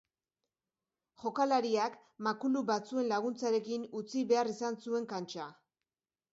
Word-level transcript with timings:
Jokalariak 1.23 1.99
makulu 2.29 2.65
batzuen 2.71 3.09
laguntzarekin 3.13 3.87
utzi 4.03 4.27
behar 4.35 4.53
izan 4.57 4.83
zuen 4.87 5.09
kantxa. 5.17 5.51